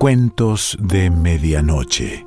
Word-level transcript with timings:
Cuentos 0.00 0.78
de 0.80 1.10
Medianoche. 1.10 2.26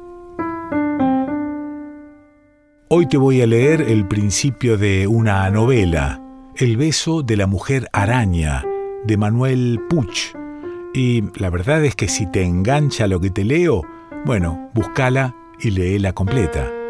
Hoy 2.88 3.08
te 3.08 3.18
voy 3.18 3.42
a 3.42 3.48
leer 3.48 3.82
el 3.82 4.08
principio 4.08 4.78
de 4.78 5.08
una 5.08 5.50
novela, 5.50 6.22
El 6.56 6.78
beso 6.78 7.24
de 7.24 7.36
la 7.36 7.48
mujer 7.48 7.90
araña, 7.92 8.64
de 9.06 9.18
Manuel 9.18 9.80
Puch. 9.90 10.36
Y 10.94 11.24
la 11.40 11.50
verdad 11.50 11.84
es 11.84 11.96
que 11.96 12.10
si 12.10 12.28
te 12.28 12.44
engancha 12.44 13.08
lo 13.08 13.20
que 13.20 13.32
te 13.32 13.44
leo, 13.44 13.82
bueno, 14.24 14.70
búscala 14.76 15.36
y 15.60 15.72
léela 15.72 16.14
completa. 16.14 16.83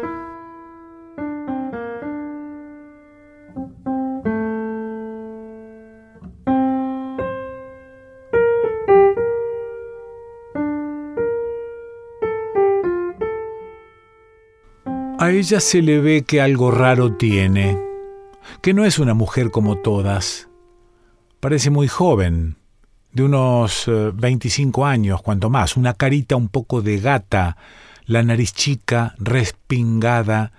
A 15.16 15.30
ella 15.30 15.60
se 15.60 15.80
le 15.80 16.00
ve 16.00 16.24
que 16.24 16.40
algo 16.40 16.72
raro 16.72 17.12
tiene, 17.12 17.78
que 18.60 18.74
no 18.74 18.84
es 18.84 18.98
una 18.98 19.14
mujer 19.14 19.52
como 19.52 19.78
todas. 19.78 20.48
Parece 21.38 21.70
muy 21.70 21.86
joven, 21.86 22.56
de 23.12 23.22
unos 23.22 23.84
25 23.86 24.82
eh, 24.86 24.90
años, 24.90 25.22
cuanto 25.22 25.50
más, 25.50 25.76
una 25.76 25.94
carita 25.94 26.34
un 26.34 26.48
poco 26.48 26.82
de 26.82 26.98
gata, 26.98 27.56
la 28.06 28.24
nariz 28.24 28.52
chica, 28.52 29.14
respingada. 29.18 30.52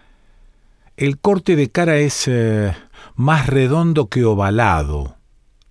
El 0.95 1.20
corte 1.20 1.58
de 1.58 1.70
cara 1.70 1.98
es 1.98 2.23
eh, 2.28 2.73
más 3.16 3.48
redondo 3.48 4.08
que 4.08 4.23
ovalado, 4.23 5.17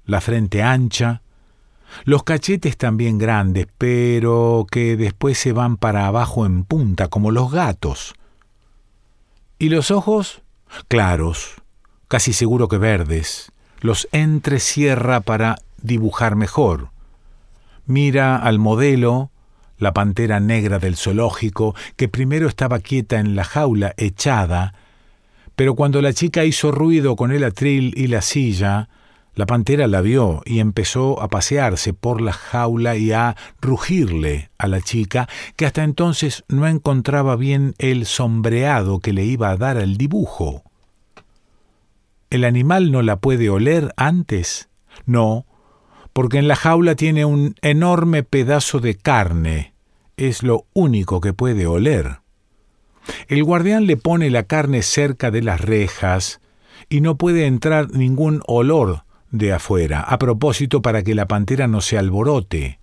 la 0.05 0.21
frente 0.21 0.63
ancha, 0.63 1.23
los 2.05 2.23
cachetes 2.23 2.77
también 2.77 3.17
grandes, 3.17 3.67
pero 3.79 4.67
que 4.71 4.99
después 4.99 5.39
se 5.39 5.53
van 5.53 5.79
para 5.79 6.07
abajo 6.07 6.45
en 6.45 6.65
punta, 6.65 7.09
como 7.09 7.31
los 7.31 7.51
gatos. 7.51 8.15
Y 9.59 9.69
los 9.69 9.91
ojos, 9.91 10.43
claros, 10.89 11.55
casi 12.09 12.33
seguro 12.33 12.69
que 12.69 12.79
verdes, 12.79 13.53
los 13.81 14.09
entrecierra 14.13 15.21
para 15.21 15.59
dibujar 15.81 16.37
mejor. 16.37 16.91
Mira 17.87 18.37
al 18.37 18.59
modelo, 18.59 19.31
la 19.79 19.93
pantera 19.93 20.41
negra 20.41 20.79
del 20.79 20.97
zoológico, 20.97 21.75
que 21.97 22.09
primero 22.09 22.49
estaba 22.49 22.79
quieta 22.79 23.21
en 23.21 23.37
la 23.37 23.45
jaula 23.45 23.95
echada, 23.97 24.75
pero 25.57 25.75
cuando 25.75 26.03
la 26.03 26.13
chica 26.13 26.45
hizo 26.45 26.73
ruido 26.73 27.15
con 27.15 27.31
el 27.31 27.45
atril 27.45 27.93
y 27.97 28.09
la 28.09 28.23
silla, 28.23 28.89
la 29.35 29.47
pantera 29.47 29.87
la 29.89 30.01
vio 30.01 30.43
y 30.45 30.61
empezó 30.61 31.21
a 31.21 31.29
pasearse 31.29 31.93
por 31.93 32.21
la 32.21 32.33
jaula 32.33 32.97
y 32.97 33.13
a 33.13 33.37
rugirle 33.61 34.51
a 34.59 34.69
la 34.69 34.81
chica, 34.81 35.29
que 35.57 35.67
hasta 35.67 35.83
entonces 35.83 36.45
no 36.49 36.67
encontraba 36.69 37.37
bien 37.37 37.75
el 37.79 38.07
sombreado 38.07 39.01
que 39.01 39.13
le 39.13 39.25
iba 39.25 39.51
a 39.51 39.57
dar 39.57 39.77
al 39.77 39.97
dibujo. 39.97 40.63
¿El 42.31 42.45
animal 42.45 42.93
no 42.93 43.03
la 43.03 43.17
puede 43.17 43.51
oler 43.51 43.93
antes? 43.97 44.69
No, 45.05 45.47
porque 46.13 46.39
en 46.39 46.49
la 46.49 46.57
jaula 46.57 46.95
tiene 46.95 47.25
un 47.25 47.57
enorme 47.61 48.23
pedazo 48.23 48.79
de 48.79 48.95
carne. 48.95 49.75
Es 50.17 50.45
lo 50.45 50.67
único 50.73 51.21
que 51.21 51.33
puede 51.33 51.67
oler. 51.67 52.21
El 53.29 53.43
guardián 53.43 53.87
le 53.87 53.97
pone 53.97 54.31
la 54.31 54.45
carne 54.45 54.83
cerca 54.83 55.31
de 55.31 55.43
las 55.43 55.61
rejas 55.61 56.41
y 56.89 57.01
no 57.01 57.17
puede 57.17 57.47
entrar 57.47 57.91
ningún 57.91 58.43
olor 58.47 59.04
de 59.35 59.53
afuera, 59.53 60.01
a 60.01 60.19
propósito 60.19 60.81
para 60.81 61.03
que 61.03 61.15
la 61.15 61.27
pantera 61.27 61.67
no 61.67 61.81
se 61.81 61.99
alborote. 61.99 62.79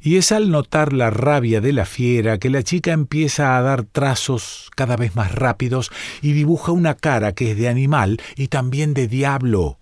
Y 0.00 0.16
es 0.16 0.32
al 0.32 0.50
notar 0.50 0.92
la 0.92 1.08
rabia 1.08 1.62
de 1.62 1.72
la 1.72 1.86
fiera 1.86 2.38
que 2.38 2.50
la 2.50 2.62
chica 2.62 2.92
empieza 2.92 3.56
a 3.56 3.62
dar 3.62 3.84
trazos 3.84 4.70
cada 4.76 4.96
vez 4.96 5.16
más 5.16 5.34
rápidos 5.34 5.90
y 6.20 6.32
dibuja 6.32 6.72
una 6.72 6.94
cara 6.94 7.32
que 7.32 7.52
es 7.52 7.56
de 7.56 7.68
animal 7.68 8.20
y 8.36 8.48
también 8.48 8.92
de 8.92 9.08
diablo. 9.08 9.78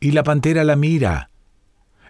Y 0.00 0.12
la 0.12 0.22
pantera 0.22 0.64
la 0.64 0.76
mira. 0.76 1.30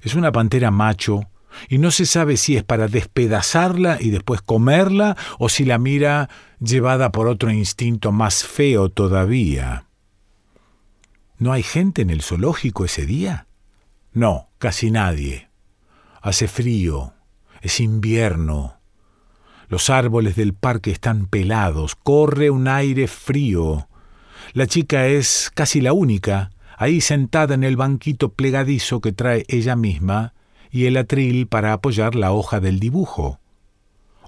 Es 0.02 0.14
una 0.14 0.30
pantera 0.30 0.70
macho, 0.70 1.28
y 1.68 1.78
no 1.78 1.90
se 1.90 2.06
sabe 2.06 2.36
si 2.36 2.56
es 2.56 2.62
para 2.62 2.86
despedazarla 2.86 3.98
y 4.00 4.10
después 4.10 4.42
comerla 4.42 5.16
o 5.38 5.48
si 5.48 5.64
la 5.64 5.78
mira 5.78 6.28
llevada 6.60 7.10
por 7.10 7.26
otro 7.26 7.50
instinto 7.50 8.12
más 8.12 8.44
feo 8.44 8.90
todavía. 8.90 9.85
¿No 11.38 11.52
hay 11.52 11.62
gente 11.62 12.02
en 12.02 12.10
el 12.10 12.22
zoológico 12.22 12.84
ese 12.86 13.04
día? 13.04 13.46
No, 14.12 14.48
casi 14.58 14.90
nadie. 14.90 15.50
Hace 16.22 16.48
frío, 16.48 17.12
es 17.60 17.78
invierno. 17.80 18.80
Los 19.68 19.90
árboles 19.90 20.36
del 20.36 20.54
parque 20.54 20.90
están 20.90 21.26
pelados, 21.26 21.94
corre 21.94 22.48
un 22.48 22.68
aire 22.68 23.06
frío. 23.06 23.88
La 24.54 24.66
chica 24.66 25.08
es 25.08 25.50
casi 25.54 25.82
la 25.82 25.92
única, 25.92 26.50
ahí 26.78 27.02
sentada 27.02 27.54
en 27.54 27.64
el 27.64 27.76
banquito 27.76 28.32
plegadizo 28.32 29.02
que 29.02 29.12
trae 29.12 29.44
ella 29.48 29.76
misma 29.76 30.32
y 30.70 30.86
el 30.86 30.96
atril 30.96 31.48
para 31.48 31.74
apoyar 31.74 32.14
la 32.14 32.32
hoja 32.32 32.60
del 32.60 32.80
dibujo. 32.80 33.40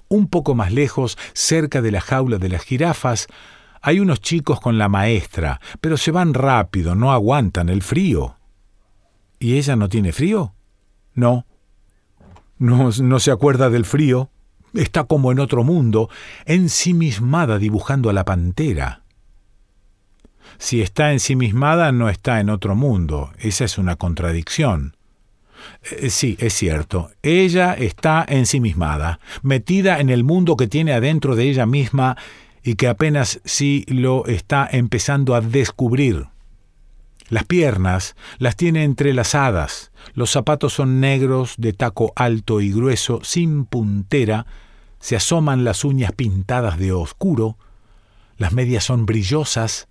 Un 0.09 0.27
poco 0.27 0.53
más 0.53 0.71
lejos, 0.71 1.17
cerca 1.33 1.81
de 1.81 1.91
la 1.91 2.01
jaula 2.01 2.37
de 2.37 2.49
las 2.49 2.63
jirafas, 2.63 3.27
hay 3.81 3.99
unos 3.99 4.21
chicos 4.21 4.59
con 4.59 4.77
la 4.77 4.89
maestra, 4.89 5.59
pero 5.81 5.97
se 5.97 6.11
van 6.11 6.33
rápido, 6.33 6.95
no 6.95 7.11
aguantan 7.11 7.69
el 7.69 7.81
frío. 7.81 8.35
¿Y 9.39 9.57
ella 9.57 9.75
no 9.75 9.87
tiene 9.87 10.11
frío? 10.11 10.53
No. 11.13 11.45
No, 12.57 12.91
se 12.91 13.31
acuerda 13.31 13.69
del 13.69 13.85
frío. 13.85 14.29
Está 14.73 15.05
como 15.05 15.31
en 15.31 15.39
otro 15.39 15.63
mundo, 15.63 16.09
ensimismada 16.45 17.57
dibujando 17.57 18.09
a 18.09 18.13
la 18.13 18.25
pantera. 18.25 19.03
Si 20.57 20.81
está 20.81 21.13
ensimismada, 21.13 21.91
no 21.91 22.09
está 22.09 22.39
en 22.39 22.49
otro 22.49 22.75
mundo. 22.75 23.31
Esa 23.39 23.63
es 23.63 23.77
una 23.77 23.95
contradicción. 23.95 24.95
Eh, 25.91 26.09
sí, 26.09 26.37
es 26.39 26.53
cierto. 26.53 27.11
Ella 27.23 27.73
está 27.73 28.25
ensimismada, 28.27 29.19
metida 29.41 29.99
en 29.99 30.09
el 30.09 30.23
mundo 30.23 30.57
que 30.57 30.67
tiene 30.67 30.93
adentro 30.93 31.35
de 31.35 31.49
ella 31.49 31.65
misma 31.65 32.17
y 32.63 32.75
que 32.75 32.87
apenas 32.87 33.41
sí 33.45 33.85
lo 33.87 34.25
está 34.25 34.67
empezando 34.71 35.35
a 35.35 35.41
descubrir. 35.41 36.27
Las 37.29 37.45
piernas 37.45 38.15
las 38.39 38.55
tiene 38.55 38.83
entrelazadas, 38.83 39.91
los 40.13 40.31
zapatos 40.31 40.73
son 40.73 40.99
negros, 40.99 41.53
de 41.57 41.73
taco 41.73 42.11
alto 42.15 42.59
y 42.59 42.71
grueso, 42.71 43.19
sin 43.23 43.65
puntera, 43.65 44.47
se 44.99 45.15
asoman 45.15 45.63
las 45.63 45.85
uñas 45.85 46.11
pintadas 46.11 46.79
de 46.79 46.91
oscuro, 46.91 47.57
las 48.37 48.51
medias 48.51 48.83
son 48.83 49.05
brillosas, 49.05 49.87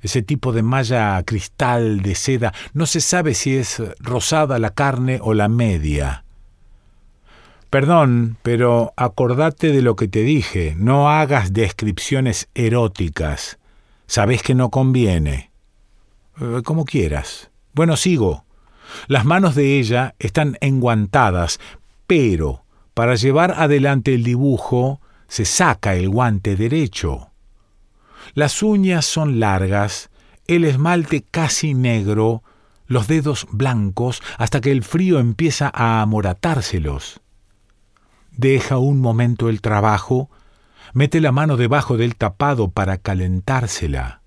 ese 0.00 0.22
tipo 0.22 0.52
de 0.52 0.62
malla 0.62 1.22
cristal 1.24 2.02
de 2.02 2.14
seda, 2.14 2.52
no 2.72 2.86
se 2.86 3.00
sabe 3.00 3.34
si 3.34 3.56
es 3.56 3.80
rosada 4.00 4.58
la 4.58 4.70
carne 4.70 5.18
o 5.22 5.32
la 5.32 5.48
media. 5.48 6.24
Perdón, 7.74 8.36
pero 8.44 8.92
acordate 8.96 9.72
de 9.72 9.82
lo 9.82 9.96
que 9.96 10.06
te 10.06 10.22
dije, 10.22 10.76
no 10.78 11.10
hagas 11.10 11.52
descripciones 11.52 12.48
eróticas. 12.54 13.58
Sabes 14.06 14.44
que 14.44 14.54
no 14.54 14.70
conviene. 14.70 15.50
Eh, 16.40 16.62
como 16.64 16.84
quieras. 16.84 17.50
Bueno, 17.72 17.96
sigo. 17.96 18.44
Las 19.08 19.24
manos 19.24 19.56
de 19.56 19.80
ella 19.80 20.14
están 20.20 20.56
enguantadas, 20.60 21.58
pero 22.06 22.64
para 22.94 23.16
llevar 23.16 23.56
adelante 23.58 24.14
el 24.14 24.22
dibujo 24.22 25.00
se 25.26 25.44
saca 25.44 25.96
el 25.96 26.08
guante 26.08 26.54
derecho. 26.54 27.32
Las 28.34 28.62
uñas 28.62 29.04
son 29.04 29.40
largas, 29.40 30.10
el 30.46 30.64
esmalte 30.64 31.24
casi 31.28 31.74
negro, 31.74 32.44
los 32.86 33.08
dedos 33.08 33.48
blancos, 33.50 34.22
hasta 34.38 34.60
que 34.60 34.70
el 34.70 34.84
frío 34.84 35.18
empieza 35.18 35.72
a 35.74 36.02
amoratárselos 36.02 37.20
deja 38.36 38.78
un 38.78 39.00
momento 39.00 39.48
el 39.48 39.60
trabajo, 39.60 40.30
mete 40.92 41.20
la 41.20 41.32
mano 41.32 41.56
debajo 41.56 41.96
del 41.96 42.16
tapado 42.16 42.70
para 42.70 42.98
calentársela. 42.98 44.20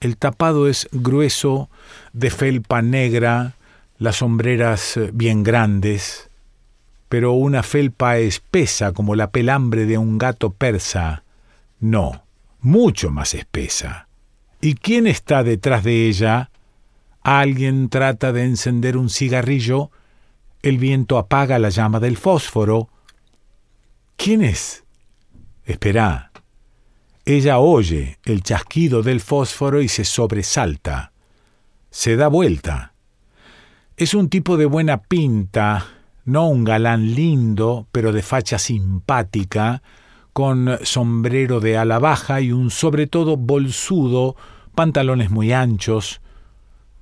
El 0.00 0.16
tapado 0.16 0.68
es 0.68 0.88
grueso, 0.92 1.70
de 2.12 2.30
felpa 2.30 2.82
negra, 2.82 3.54
las 3.98 4.16
sombreras 4.16 4.96
eh, 4.96 5.10
bien 5.12 5.42
grandes, 5.44 6.28
pero 7.08 7.32
una 7.32 7.62
felpa 7.62 8.18
espesa 8.18 8.92
como 8.92 9.14
la 9.14 9.30
pelambre 9.30 9.86
de 9.86 9.98
un 9.98 10.18
gato 10.18 10.50
persa. 10.50 11.22
No, 11.78 12.24
mucho 12.60 13.10
más 13.10 13.34
espesa. 13.34 14.08
¿Y 14.60 14.74
quién 14.74 15.06
está 15.06 15.42
detrás 15.42 15.84
de 15.84 16.08
ella? 16.08 16.50
Alguien 17.22 17.88
trata 17.88 18.32
de 18.32 18.44
encender 18.44 18.96
un 18.96 19.08
cigarrillo, 19.08 19.90
el 20.62 20.78
viento 20.78 21.18
apaga 21.18 21.58
la 21.58 21.68
llama 21.68 22.00
del 22.00 22.16
fósforo, 22.16 22.88
¿Quién 24.22 24.42
es? 24.44 24.84
Espera. 25.64 26.30
Ella 27.24 27.58
oye 27.58 28.20
el 28.24 28.44
chasquido 28.44 29.02
del 29.02 29.20
fósforo 29.20 29.82
y 29.82 29.88
se 29.88 30.04
sobresalta. 30.04 31.10
Se 31.90 32.14
da 32.14 32.28
vuelta. 32.28 32.94
Es 33.96 34.14
un 34.14 34.28
tipo 34.28 34.56
de 34.56 34.66
buena 34.66 35.02
pinta, 35.02 35.86
no 36.24 36.46
un 36.46 36.62
galán 36.62 37.16
lindo, 37.16 37.88
pero 37.90 38.12
de 38.12 38.22
facha 38.22 38.60
simpática, 38.60 39.82
con 40.32 40.78
sombrero 40.84 41.58
de 41.58 41.76
ala 41.76 41.98
baja 41.98 42.40
y 42.40 42.52
un 42.52 42.70
sobre 42.70 43.08
todo 43.08 43.36
bolsudo, 43.36 44.36
pantalones 44.76 45.32
muy 45.32 45.52
anchos. 45.52 46.20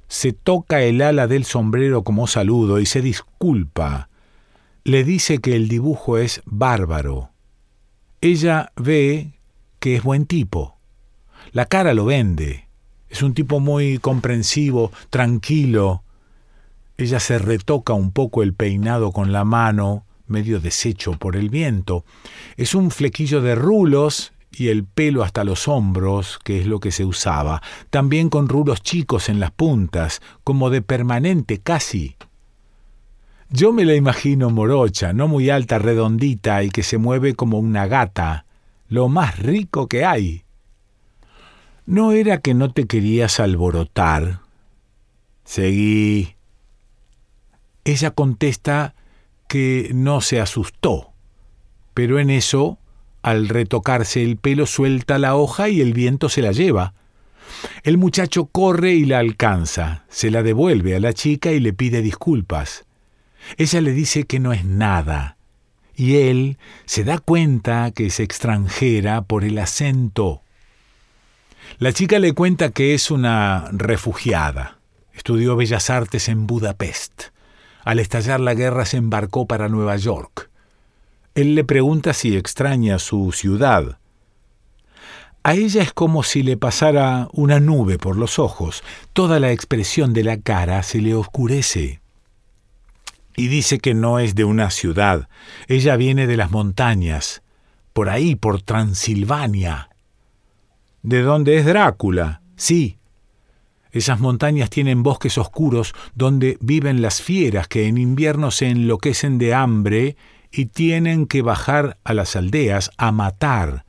Se 0.08 0.32
toca 0.32 0.81
el 0.81 1.02
ala 1.02 1.26
del 1.26 1.44
sombrero 1.44 2.02
como 2.02 2.26
saludo 2.26 2.81
y 2.81 2.87
se 2.87 3.02
disculpa. 3.02 4.10
Le 4.85 5.05
dice 5.05 5.38
que 5.38 5.56
el 5.56 5.69
dibujo 5.69 6.17
es 6.17 6.41
bárbaro. 6.47 7.31
Ella 8.23 8.73
ve 8.77 9.38
que 9.79 9.97
es 9.97 10.03
buen 10.03 10.27
tipo. 10.27 10.79
La 11.53 11.67
cara 11.67 11.93
lo 11.93 12.06
vende. 12.06 12.69
Es 13.09 13.23
un 13.23 13.35
tipo 13.35 13.61
muy 13.61 13.99
comprensivo, 13.99 14.91
tranquilo. 15.11 16.03
Ella 16.97 17.21
se 17.21 17.38
retoca 17.38 17.93
un 17.93 18.12
poco 18.12 18.43
el 18.43 18.55
peinado 18.55 19.12
con 19.12 19.32
la 19.32 19.44
mano, 19.44 20.06
medio 20.27 20.61
deshecho 20.61 21.12
por 21.12 21.37
el 21.37 21.50
viento. 21.50 22.05
Es 22.56 22.75
un 22.75 22.91
flequillo 22.91 23.43
de 23.43 23.55
rulos 23.55 24.32
y 24.50 24.69
el 24.69 24.85
pelo 24.85 25.23
hasta 25.25 25.44
los 25.44 25.69
hombros, 25.69 26.38
que 26.43 26.61
es 26.61 26.67
lo 26.67 26.81
que 26.81 26.91
se 26.91 27.05
usaba, 27.05 27.62
también 27.91 28.31
con 28.31 28.49
rulos 28.49 28.82
chicos 28.82 29.29
en 29.29 29.41
las 29.41 29.50
puntas, 29.50 30.23
como 30.44 30.71
de 30.71 30.82
permanente 30.82 31.59
casi. 31.59 32.17
Yo 33.52 33.73
me 33.73 33.85
la 33.85 33.97
imagino 33.97 34.49
morocha, 34.50 35.12
no 35.12 35.26
muy 35.26 35.50
alta, 35.50 35.81
redondita 35.81 36.62
y 36.62 36.70
que 36.70 36.85
se 36.85 36.99
mueve 36.99 37.35
como 37.35 37.58
una 37.58 37.88
gata, 37.88 38.47
lo 38.88 39.08
más 39.08 39.41
rico 39.41 39.88
que 39.88 40.05
hay. 40.05 40.44
¿No 41.85 42.12
era 42.12 42.38
que 42.38 42.55
no 42.55 42.73
te 42.73 42.87
querías 42.87 43.41
alborotar? 43.41 44.38
Seguí. 45.44 46.37
Ella 47.82 48.12
contesta 48.12 48.94
que 49.49 49.91
no 49.94 50.20
se 50.20 50.41
asustó, 50.41 51.11
pero 51.93 52.20
en 52.20 52.31
eso, 52.31 52.79
al 53.20 53.49
retocarse 53.49 54.23
el 54.23 54.37
pelo, 54.37 54.67
suelta 54.67 55.19
la 55.19 55.35
hoja 55.35 55.69
y 55.69 55.81
el 55.81 55.93
viento 55.93 56.29
se 56.29 56.43
la 56.43 56.53
lleva. 56.53 56.94
El 57.82 57.99
muchacho 57.99 58.46
corre 58.46 58.93
y 58.93 59.06
la 59.06 59.19
alcanza, 59.19 60.05
se 60.08 60.31
la 60.31 60.44
devuelve 60.44 60.94
a 60.94 61.00
la 61.00 61.12
chica 61.12 61.50
y 61.50 61.58
le 61.58 61.73
pide 61.73 62.00
disculpas. 62.00 62.85
Ella 63.57 63.81
le 63.81 63.93
dice 63.93 64.25
que 64.25 64.41
no 64.41 64.53
es 64.53 64.65
nada, 64.65 65.37
y 65.95 66.17
él 66.17 66.59
se 66.87 67.05
da 67.05 67.19
cuenta 67.19 67.91
que 67.91 68.07
es 68.07 68.21
extranjera 68.21 69.23
por 69.23 69.45
el 69.45 69.59
acento. 69.59 70.43
La 71.79 71.93
chica 71.93 72.19
le 72.19 72.33
cuenta 72.33 72.71
que 72.71 72.95
es 72.95 73.11
una 73.11 73.69
refugiada. 73.73 74.79
Estudió 75.13 75.57
Bellas 75.57 75.91
Artes 75.91 76.29
en 76.29 76.47
Budapest. 76.47 77.25
Al 77.85 77.99
estallar 77.99 78.41
la 78.41 78.55
guerra 78.55 78.85
se 78.85 78.97
embarcó 78.97 79.47
para 79.47 79.69
Nueva 79.69 79.97
York. 79.97 80.51
Él 81.35 81.55
le 81.55 81.65
pregunta 81.65 82.13
si 82.13 82.37
extraña 82.37 82.99
su 82.99 83.33
ciudad. 83.33 83.99
A 85.43 85.55
ella 85.55 85.83
es 85.83 85.93
como 85.93 86.23
si 86.23 86.43
le 86.43 86.57
pasara 86.57 87.29
una 87.33 87.61
nube 87.61 87.99
por 87.99 88.17
los 88.17 88.39
ojos. 88.39 88.83
Toda 89.13 89.41
la 89.41 89.53
expresión 89.53 90.13
de 90.13 90.25
la 90.25 90.39
cara 90.39 90.83
se 90.83 91.01
le 91.01 91.15
oscurece. 91.15 92.00
Y 93.41 93.49
dice 93.49 93.79
que 93.79 93.95
no 93.95 94.19
es 94.19 94.35
de 94.35 94.45
una 94.45 94.71
ciudad. 94.71 95.31
Ella 95.67 95.97
viene 95.97 96.27
de 96.27 96.37
las 96.37 96.51
montañas, 96.51 97.41
por 97.95 98.11
ahí, 98.11 98.35
por 98.35 98.61
Transilvania. 98.61 99.89
¿De 101.03 101.23
dónde 101.23 101.57
es 101.57 101.65
Drácula? 101.65 102.43
Sí, 102.57 102.99
esas 103.93 104.21
montañas 104.21 104.69
tienen 104.69 105.03
bosques 105.03 105.39
oscuros 105.39 105.95
donde 106.15 106.59
viven 106.61 107.01
las 107.01 107.23
fieras 107.23 107.67
que 107.67 107.87
en 107.87 107.97
invierno 107.97 108.51
se 108.51 108.69
enloquecen 108.69 109.39
de 109.39 109.55
hambre 109.55 110.17
y 110.53 110.67
tienen 110.67 111.25
que 111.27 111.41
bajar 111.41 111.97
a 112.05 112.13
las 112.13 112.37
aldeas 112.37 112.91
a 112.99 113.11
matar. 113.11 113.87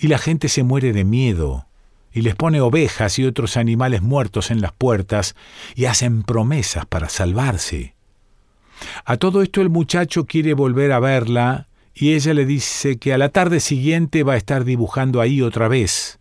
Y 0.00 0.08
la 0.08 0.18
gente 0.18 0.48
se 0.48 0.64
muere 0.64 0.92
de 0.92 1.04
miedo, 1.04 1.68
y 2.12 2.22
les 2.22 2.34
pone 2.34 2.60
ovejas 2.60 3.20
y 3.20 3.24
otros 3.24 3.56
animales 3.56 4.02
muertos 4.02 4.50
en 4.50 4.60
las 4.60 4.72
puertas, 4.72 5.36
y 5.76 5.84
hacen 5.84 6.24
promesas 6.24 6.86
para 6.86 7.08
salvarse. 7.08 7.94
A 9.04 9.16
todo 9.16 9.42
esto 9.42 9.60
el 9.60 9.70
muchacho 9.70 10.26
quiere 10.26 10.54
volver 10.54 10.92
a 10.92 11.00
verla, 11.00 11.68
y 11.94 12.14
ella 12.14 12.34
le 12.34 12.46
dice 12.46 12.96
que 12.96 13.12
a 13.12 13.18
la 13.18 13.28
tarde 13.28 13.60
siguiente 13.60 14.22
va 14.22 14.34
a 14.34 14.38
estar 14.38 14.64
dibujando 14.64 15.20
ahí 15.20 15.42
otra 15.42 15.68
vez 15.68 16.18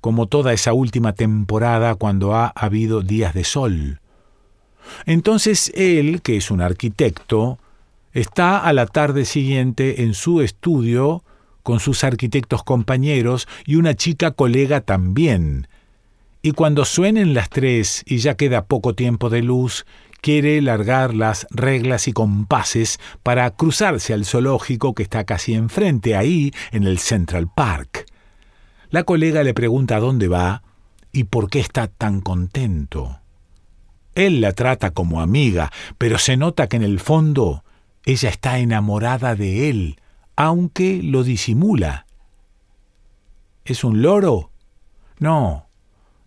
como 0.00 0.26
toda 0.26 0.52
esa 0.52 0.72
última 0.72 1.12
temporada 1.12 1.94
cuando 1.94 2.34
ha 2.34 2.48
habido 2.48 3.02
días 3.02 3.34
de 3.34 3.44
sol. 3.44 4.00
Entonces 5.06 5.72
él, 5.74 6.22
que 6.22 6.36
es 6.36 6.50
un 6.50 6.60
arquitecto, 6.60 7.58
está 8.12 8.58
a 8.58 8.72
la 8.72 8.86
tarde 8.86 9.24
siguiente 9.24 10.02
en 10.02 10.14
su 10.14 10.40
estudio 10.40 11.22
con 11.62 11.80
sus 11.80 12.04
arquitectos 12.04 12.62
compañeros 12.62 13.46
y 13.66 13.74
una 13.74 13.94
chica 13.94 14.30
colega 14.30 14.80
también. 14.80 15.68
Y 16.40 16.52
cuando 16.52 16.84
suenen 16.84 17.34
las 17.34 17.50
tres 17.50 18.04
y 18.06 18.18
ya 18.18 18.36
queda 18.36 18.64
poco 18.64 18.94
tiempo 18.94 19.28
de 19.28 19.42
luz, 19.42 19.84
quiere 20.20 20.60
largar 20.62 21.14
las 21.14 21.46
reglas 21.50 22.08
y 22.08 22.12
compases 22.12 22.98
para 23.22 23.50
cruzarse 23.50 24.12
al 24.12 24.24
zoológico 24.24 24.94
que 24.94 25.02
está 25.02 25.24
casi 25.24 25.54
enfrente, 25.54 26.16
ahí 26.16 26.52
en 26.72 26.84
el 26.84 26.98
Central 26.98 27.48
Park. 27.54 28.06
La 28.90 29.04
colega 29.04 29.42
le 29.42 29.54
pregunta 29.54 30.00
dónde 30.00 30.28
va 30.28 30.62
y 31.12 31.24
por 31.24 31.50
qué 31.50 31.60
está 31.60 31.88
tan 31.88 32.20
contento. 32.20 33.20
Él 34.14 34.40
la 34.40 34.52
trata 34.52 34.90
como 34.90 35.20
amiga, 35.20 35.70
pero 35.96 36.18
se 36.18 36.36
nota 36.36 36.68
que 36.68 36.76
en 36.76 36.82
el 36.82 36.98
fondo 36.98 37.64
ella 38.04 38.30
está 38.30 38.58
enamorada 38.58 39.34
de 39.34 39.70
él, 39.70 40.00
aunque 40.34 41.02
lo 41.02 41.22
disimula. 41.22 42.06
¿Es 43.64 43.84
un 43.84 44.02
loro? 44.02 44.50
No, 45.18 45.67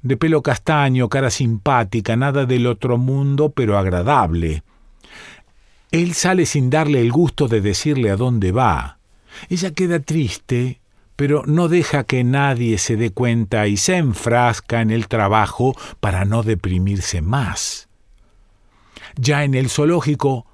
de 0.01 0.17
pelo 0.17 0.41
castaño, 0.41 1.09
cara 1.09 1.29
simpática, 1.29 2.15
nada 2.15 2.45
del 2.45 2.67
otro 2.67 2.97
mundo, 2.97 3.49
pero 3.49 3.77
agradable. 3.77 4.63
Él 5.91 6.13
sale 6.13 6.45
sin 6.45 6.69
darle 6.69 7.01
el 7.01 7.11
gusto 7.11 7.47
de 7.47 7.61
decirle 7.61 8.09
a 8.11 8.15
dónde 8.15 8.51
va. 8.51 8.97
Ella 9.49 9.71
queda 9.71 9.99
triste 9.99 10.81
pero 11.21 11.43
no 11.45 11.67
deja 11.67 12.03
que 12.03 12.23
nadie 12.23 12.79
se 12.79 12.95
dé 12.95 13.11
cuenta 13.11 13.67
y 13.67 13.77
se 13.77 13.97
enfrasca 13.97 14.81
en 14.81 14.89
el 14.89 15.07
trabajo 15.07 15.75
para 15.99 16.25
no 16.25 16.41
deprimirse 16.41 17.21
más. 17.21 17.89
Ya 19.17 19.43
en 19.43 19.53
el 19.53 19.69
zoológico 19.69 20.47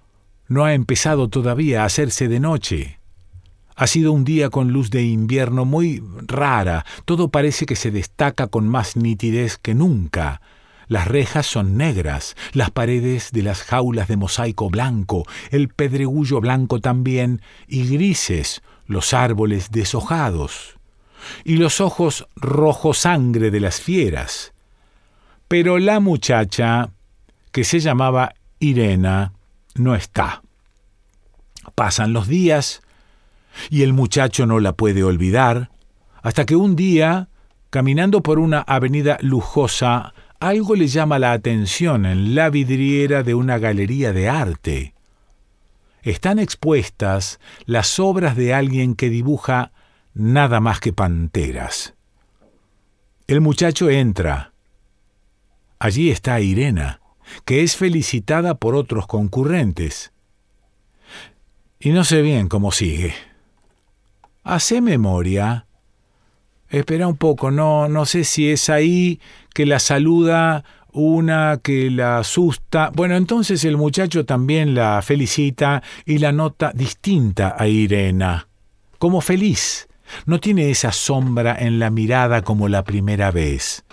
no 0.49 0.65
ha 0.65 0.73
empezado 0.73 1.29
todavía 1.29 1.83
a 1.83 1.85
hacerse 1.85 2.27
de 2.27 2.41
noche. 2.41 2.96
Ha 3.77 3.87
sido 3.87 4.11
un 4.11 4.25
día 4.25 4.49
con 4.49 4.73
luz 4.73 4.89
de 4.89 5.03
invierno 5.03 5.63
muy 5.63 6.03
rara, 6.25 6.83
todo 7.05 7.29
parece 7.29 7.67
que 7.67 7.75
se 7.75 7.91
destaca 7.91 8.47
con 8.47 8.67
más 8.67 8.95
nitidez 8.95 9.57
que 9.57 9.75
nunca. 9.75 10.41
Las 10.87 11.07
rejas 11.07 11.45
son 11.45 11.77
negras, 11.77 12.35
las 12.53 12.71
paredes 12.71 13.31
de 13.31 13.43
las 13.43 13.61
jaulas 13.61 14.07
de 14.07 14.17
mosaico 14.17 14.71
blanco, 14.71 15.25
el 15.51 15.69
pedregullo 15.69 16.41
blanco 16.41 16.79
también, 16.81 17.41
y 17.67 17.87
grises, 17.87 18.63
los 18.87 19.13
árboles 19.13 19.69
deshojados 19.69 20.77
y 21.43 21.57
los 21.57 21.81
ojos 21.81 22.27
rojo 22.35 22.93
sangre 22.93 23.51
de 23.51 23.59
las 23.59 23.79
fieras. 23.79 24.53
Pero 25.47 25.77
la 25.77 25.99
muchacha, 25.99 26.89
que 27.51 27.63
se 27.63 27.79
llamaba 27.79 28.33
Irena, 28.59 29.33
no 29.75 29.95
está. 29.95 30.41
Pasan 31.75 32.13
los 32.13 32.27
días 32.27 32.81
y 33.69 33.83
el 33.83 33.93
muchacho 33.93 34.45
no 34.45 34.59
la 34.59 34.73
puede 34.73 35.03
olvidar, 35.03 35.69
hasta 36.21 36.45
que 36.45 36.55
un 36.55 36.75
día, 36.75 37.29
caminando 37.69 38.21
por 38.21 38.39
una 38.39 38.61
avenida 38.61 39.17
lujosa, 39.21 40.13
algo 40.39 40.75
le 40.75 40.87
llama 40.87 41.19
la 41.19 41.31
atención 41.31 42.05
en 42.05 42.35
la 42.35 42.49
vidriera 42.49 43.23
de 43.23 43.33
una 43.33 43.57
galería 43.57 44.13
de 44.13 44.29
arte 44.29 44.93
están 46.11 46.39
expuestas 46.39 47.39
las 47.65 47.99
obras 47.99 48.35
de 48.35 48.53
alguien 48.53 48.95
que 48.95 49.09
dibuja 49.09 49.71
nada 50.13 50.59
más 50.59 50.79
que 50.79 50.93
panteras. 50.93 51.95
El 53.27 53.41
muchacho 53.41 53.89
entra. 53.89 54.53
Allí 55.79 56.09
está 56.09 56.39
Irena, 56.39 57.01
que 57.45 57.61
es 57.61 57.75
felicitada 57.75 58.55
por 58.55 58.75
otros 58.75 59.05
concurrentes. 59.05 60.13
Y 61.79 61.89
no 61.89 62.03
sé 62.03 62.21
bien 62.21 62.47
cómo 62.47 62.71
sigue. 62.71 63.13
Hace 64.47 64.79
memoria. 64.79 65.65
Espera 66.69 67.09
un 67.09 67.17
poco, 67.17 67.51
no, 67.51 67.89
no 67.89 68.05
sé 68.05 68.23
si 68.23 68.49
es 68.49 68.69
ahí 68.69 69.19
que 69.53 69.65
la 69.65 69.77
saluda 69.77 70.63
una 70.93 71.59
que 71.61 71.91
la 71.91 72.19
asusta. 72.19 72.89
Bueno, 72.95 73.17
entonces 73.17 73.65
el 73.65 73.75
muchacho 73.75 74.25
también 74.25 74.73
la 74.73 75.01
felicita 75.01 75.83
y 76.05 76.19
la 76.19 76.31
nota 76.31 76.71
distinta 76.73 77.57
a 77.59 77.67
Irena, 77.67 78.47
como 78.99 79.19
feliz. 79.19 79.89
No 80.25 80.39
tiene 80.39 80.69
esa 80.69 80.93
sombra 80.93 81.57
en 81.59 81.77
la 81.77 81.89
mirada 81.89 82.41
como 82.41 82.69
la 82.69 82.85
primera 82.85 83.31
vez. 83.31 83.83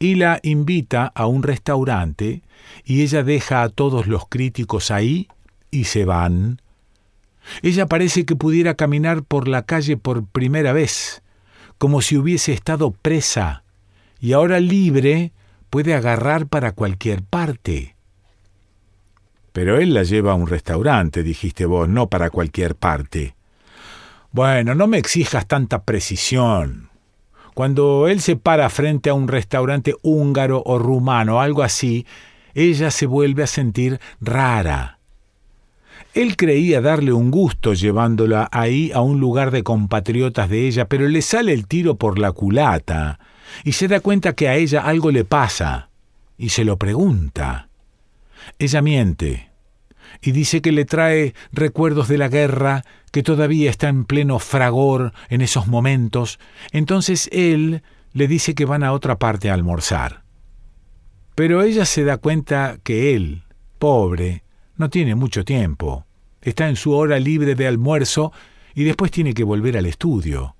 Y 0.00 0.16
la 0.16 0.40
invita 0.42 1.12
a 1.14 1.26
un 1.26 1.44
restaurante 1.44 2.42
y 2.84 3.02
ella 3.02 3.22
deja 3.22 3.62
a 3.62 3.68
todos 3.68 4.08
los 4.08 4.26
críticos 4.28 4.90
ahí 4.90 5.28
y 5.70 5.84
se 5.84 6.04
van. 6.04 6.60
Ella 7.62 7.86
parece 7.86 8.24
que 8.24 8.36
pudiera 8.36 8.74
caminar 8.74 9.22
por 9.22 9.48
la 9.48 9.62
calle 9.62 9.96
por 9.96 10.26
primera 10.26 10.72
vez, 10.72 11.22
como 11.78 12.02
si 12.02 12.16
hubiese 12.16 12.52
estado 12.52 12.90
presa, 12.90 13.64
y 14.20 14.32
ahora 14.32 14.60
libre 14.60 15.32
puede 15.70 15.94
agarrar 15.94 16.46
para 16.46 16.72
cualquier 16.72 17.22
parte. 17.22 17.96
Pero 19.52 19.78
él 19.78 19.94
la 19.94 20.02
lleva 20.02 20.32
a 20.32 20.34
un 20.34 20.46
restaurante, 20.46 21.22
dijiste 21.22 21.64
vos, 21.64 21.88
no 21.88 22.08
para 22.08 22.30
cualquier 22.30 22.74
parte. 22.74 23.36
Bueno, 24.30 24.74
no 24.74 24.86
me 24.86 24.98
exijas 24.98 25.46
tanta 25.46 25.84
precisión. 25.84 26.90
Cuando 27.54 28.06
él 28.06 28.20
se 28.20 28.36
para 28.36 28.68
frente 28.68 29.08
a 29.08 29.14
un 29.14 29.28
restaurante 29.28 29.94
húngaro 30.02 30.62
o 30.66 30.78
rumano, 30.78 31.40
algo 31.40 31.62
así, 31.62 32.06
ella 32.52 32.90
se 32.90 33.06
vuelve 33.06 33.44
a 33.44 33.46
sentir 33.46 33.98
rara. 34.20 34.95
Él 36.16 36.38
creía 36.38 36.80
darle 36.80 37.12
un 37.12 37.30
gusto 37.30 37.74
llevándola 37.74 38.48
ahí 38.50 38.90
a 38.90 39.02
un 39.02 39.20
lugar 39.20 39.50
de 39.50 39.62
compatriotas 39.62 40.48
de 40.48 40.66
ella, 40.66 40.88
pero 40.88 41.06
le 41.08 41.20
sale 41.20 41.52
el 41.52 41.66
tiro 41.66 41.96
por 41.96 42.18
la 42.18 42.32
culata 42.32 43.20
y 43.64 43.72
se 43.72 43.86
da 43.86 44.00
cuenta 44.00 44.32
que 44.32 44.48
a 44.48 44.54
ella 44.54 44.80
algo 44.80 45.10
le 45.10 45.26
pasa 45.26 45.90
y 46.38 46.48
se 46.48 46.64
lo 46.64 46.78
pregunta. 46.78 47.68
Ella 48.58 48.80
miente 48.80 49.50
y 50.22 50.32
dice 50.32 50.62
que 50.62 50.72
le 50.72 50.86
trae 50.86 51.34
recuerdos 51.52 52.08
de 52.08 52.16
la 52.16 52.28
guerra, 52.28 52.82
que 53.12 53.22
todavía 53.22 53.68
está 53.68 53.90
en 53.90 54.06
pleno 54.06 54.38
fragor 54.38 55.12
en 55.28 55.42
esos 55.42 55.66
momentos, 55.66 56.38
entonces 56.72 57.28
él 57.30 57.82
le 58.14 58.26
dice 58.26 58.54
que 58.54 58.64
van 58.64 58.84
a 58.84 58.92
otra 58.92 59.18
parte 59.18 59.50
a 59.50 59.54
almorzar. 59.54 60.22
Pero 61.34 61.60
ella 61.60 61.84
se 61.84 62.04
da 62.04 62.16
cuenta 62.16 62.78
que 62.82 63.14
él, 63.14 63.42
pobre, 63.78 64.44
no 64.78 64.88
tiene 64.88 65.14
mucho 65.14 65.44
tiempo. 65.44 66.05
Está 66.46 66.68
en 66.68 66.76
su 66.76 66.92
hora 66.92 67.18
libre 67.18 67.56
de 67.56 67.66
almuerzo 67.66 68.32
y 68.72 68.84
después 68.84 69.10
tiene 69.10 69.34
que 69.34 69.42
volver 69.42 69.76
al 69.76 69.84
estudio. 69.84 70.54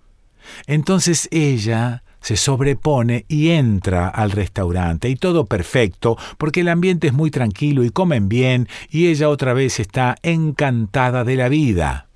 Entonces 0.66 1.28
ella 1.30 2.02
se 2.20 2.36
sobrepone 2.36 3.24
y 3.28 3.50
entra 3.50 4.08
al 4.08 4.32
restaurante 4.32 5.08
y 5.08 5.14
todo 5.14 5.46
perfecto 5.46 6.18
porque 6.38 6.62
el 6.62 6.68
ambiente 6.70 7.06
es 7.06 7.12
muy 7.12 7.30
tranquilo 7.30 7.84
y 7.84 7.90
comen 7.90 8.28
bien 8.28 8.68
y 8.90 9.06
ella 9.06 9.28
otra 9.28 9.54
vez 9.54 9.78
está 9.78 10.16
encantada 10.24 11.22
de 11.22 11.36
la 11.36 11.48
vida. 11.48 12.08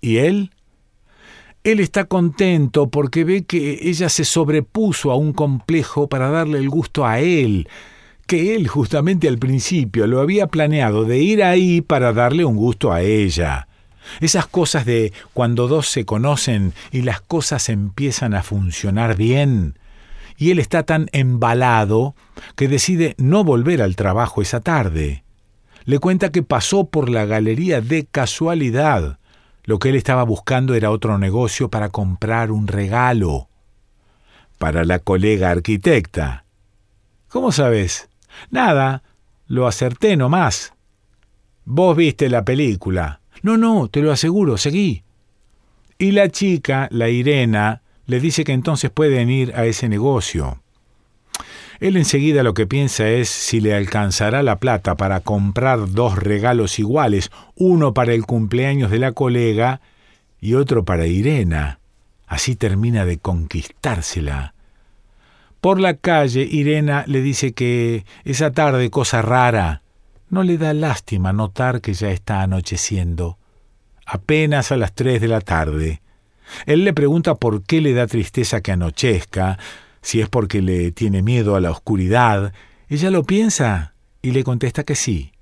¿Y 0.00 0.16
él? 0.16 0.50
Él 1.62 1.78
está 1.78 2.06
contento 2.06 2.88
porque 2.88 3.22
ve 3.22 3.44
que 3.44 3.78
ella 3.82 4.08
se 4.08 4.24
sobrepuso 4.24 5.12
a 5.12 5.16
un 5.16 5.32
complejo 5.32 6.08
para 6.08 6.30
darle 6.30 6.58
el 6.58 6.68
gusto 6.68 7.06
a 7.06 7.20
él, 7.20 7.68
que 8.26 8.54
él 8.54 8.68
justamente 8.68 9.28
al 9.28 9.38
principio 9.38 10.06
lo 10.06 10.20
había 10.20 10.46
planeado 10.46 11.04
de 11.04 11.18
ir 11.18 11.42
ahí 11.42 11.80
para 11.80 12.12
darle 12.12 12.44
un 12.44 12.56
gusto 12.56 12.92
a 12.92 13.02
ella. 13.02 13.68
Esas 14.20 14.46
cosas 14.46 14.84
de 14.84 15.12
cuando 15.32 15.68
dos 15.68 15.88
se 15.88 16.04
conocen 16.04 16.72
y 16.92 17.02
las 17.02 17.20
cosas 17.20 17.68
empiezan 17.68 18.34
a 18.34 18.42
funcionar 18.42 19.16
bien. 19.16 19.78
Y 20.36 20.50
él 20.50 20.58
está 20.58 20.82
tan 20.82 21.08
embalado 21.12 22.14
que 22.56 22.68
decide 22.68 23.14
no 23.18 23.44
volver 23.44 23.82
al 23.82 23.96
trabajo 23.96 24.42
esa 24.42 24.60
tarde. 24.60 25.24
Le 25.84 25.98
cuenta 25.98 26.30
que 26.30 26.42
pasó 26.42 26.86
por 26.86 27.08
la 27.08 27.24
galería 27.24 27.80
de 27.80 28.06
casualidad. 28.06 29.18
Lo 29.64 29.78
que 29.78 29.90
él 29.90 29.96
estaba 29.96 30.24
buscando 30.24 30.74
era 30.74 30.90
otro 30.90 31.18
negocio 31.18 31.68
para 31.68 31.88
comprar 31.88 32.50
un 32.50 32.66
regalo. 32.66 33.48
Para 34.58 34.84
la 34.84 34.98
colega 34.98 35.50
arquitecta. 35.50 36.44
¿Cómo 37.28 37.52
sabes? 37.52 38.08
Nada, 38.50 39.02
lo 39.46 39.66
acerté 39.66 40.16
nomás. 40.16 40.72
Vos 41.64 41.96
viste 41.96 42.28
la 42.28 42.44
película. 42.44 43.20
No, 43.42 43.56
no, 43.56 43.88
te 43.88 44.00
lo 44.00 44.12
aseguro, 44.12 44.56
seguí. 44.56 45.02
Y 45.98 46.12
la 46.12 46.28
chica, 46.28 46.88
la 46.90 47.08
Irena, 47.08 47.82
le 48.06 48.20
dice 48.20 48.44
que 48.44 48.52
entonces 48.52 48.90
pueden 48.90 49.30
ir 49.30 49.54
a 49.54 49.64
ese 49.64 49.88
negocio. 49.88 50.60
Él 51.80 51.96
enseguida 51.96 52.42
lo 52.42 52.54
que 52.54 52.66
piensa 52.66 53.08
es 53.08 53.28
si 53.28 53.60
le 53.60 53.74
alcanzará 53.74 54.42
la 54.42 54.56
plata 54.56 54.96
para 54.96 55.20
comprar 55.20 55.90
dos 55.90 56.16
regalos 56.16 56.78
iguales, 56.78 57.30
uno 57.56 57.92
para 57.94 58.14
el 58.14 58.24
cumpleaños 58.24 58.90
de 58.90 58.98
la 58.98 59.12
colega 59.12 59.80
y 60.40 60.54
otro 60.54 60.84
para 60.84 61.06
Irena. 61.06 61.80
Así 62.26 62.56
termina 62.56 63.04
de 63.04 63.18
conquistársela. 63.18 64.53
Por 65.64 65.80
la 65.80 65.94
calle, 65.94 66.42
Irena 66.42 67.04
le 67.06 67.22
dice 67.22 67.54
que 67.54 68.04
esa 68.24 68.50
tarde 68.50 68.90
cosa 68.90 69.22
rara, 69.22 69.80
no 70.28 70.42
le 70.42 70.58
da 70.58 70.74
lástima 70.74 71.32
notar 71.32 71.80
que 71.80 71.94
ya 71.94 72.10
está 72.10 72.42
anocheciendo, 72.42 73.38
apenas 74.04 74.72
a 74.72 74.76
las 74.76 74.94
tres 74.94 75.22
de 75.22 75.28
la 75.28 75.40
tarde. 75.40 76.02
Él 76.66 76.84
le 76.84 76.92
pregunta 76.92 77.36
por 77.36 77.62
qué 77.62 77.80
le 77.80 77.94
da 77.94 78.06
tristeza 78.06 78.60
que 78.60 78.72
anochezca, 78.72 79.58
si 80.02 80.20
es 80.20 80.28
porque 80.28 80.60
le 80.60 80.92
tiene 80.92 81.22
miedo 81.22 81.56
a 81.56 81.62
la 81.62 81.70
oscuridad. 81.70 82.52
Ella 82.90 83.08
lo 83.08 83.24
piensa 83.24 83.94
y 84.20 84.32
le 84.32 84.44
contesta 84.44 84.84
que 84.84 84.96
sí. 84.96 85.32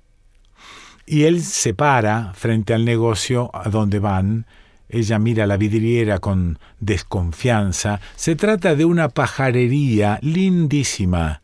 Y 1.05 1.23
él 1.23 1.41
se 1.41 1.73
para 1.73 2.33
frente 2.33 2.73
al 2.73 2.85
negocio 2.85 3.51
a 3.53 3.67
donde 3.67 3.99
van. 3.99 4.45
Ella 4.93 5.17
mira 5.17 5.47
la 5.47 5.57
vidriera 5.57 6.19
con 6.19 6.59
desconfianza. 6.79 7.99
Se 8.15 8.35
trata 8.35 8.75
de 8.75 8.85
una 8.85 9.09
pajarería 9.09 10.19
lindísima. 10.21 11.41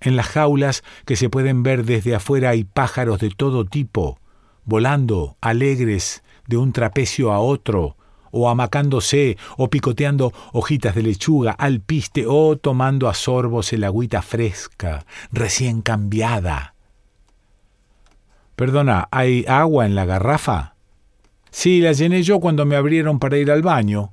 En 0.00 0.14
las 0.14 0.28
jaulas 0.28 0.84
que 1.04 1.16
se 1.16 1.28
pueden 1.28 1.64
ver 1.64 1.84
desde 1.84 2.14
afuera 2.14 2.50
hay 2.50 2.62
pájaros 2.62 3.18
de 3.18 3.30
todo 3.30 3.64
tipo, 3.64 4.20
volando 4.64 5.36
alegres 5.40 6.22
de 6.46 6.58
un 6.58 6.72
trapecio 6.72 7.32
a 7.32 7.40
otro, 7.40 7.96
o 8.30 8.48
amacándose, 8.48 9.36
o 9.56 9.68
picoteando 9.68 10.32
hojitas 10.52 10.94
de 10.94 11.02
lechuga 11.02 11.50
al 11.50 11.80
piste, 11.80 12.26
o 12.28 12.56
tomando 12.56 13.08
a 13.08 13.14
sorbos 13.14 13.72
el 13.72 13.82
agüita 13.82 14.22
fresca, 14.22 15.04
recién 15.32 15.82
cambiada. 15.82 16.74
Perdona, 18.54 19.08
¿hay 19.10 19.44
agua 19.48 19.86
en 19.86 19.96
la 19.96 20.04
garrafa? 20.04 20.71
Sí, 21.52 21.80
la 21.80 21.92
llené 21.92 22.24
yo 22.24 22.40
cuando 22.40 22.66
me 22.66 22.74
abrieron 22.74 23.20
para 23.20 23.36
ir 23.36 23.52
al 23.52 23.62
baño. 23.62 24.12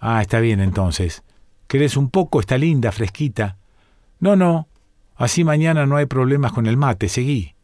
Ah, 0.00 0.20
está 0.20 0.40
bien 0.40 0.60
entonces. 0.60 1.22
¿Querés 1.66 1.96
un 1.96 2.10
poco? 2.10 2.40
Está 2.40 2.58
linda, 2.58 2.92
fresquita. 2.92 3.56
No, 4.20 4.36
no, 4.36 4.68
Así 5.16 5.44
mañana 5.44 5.86
no 5.86 5.96
hay 5.96 6.06
problemas 6.06 6.52
con 6.52 6.66
el 6.66 6.76
mate, 6.76 7.08
seguí. 7.08 7.54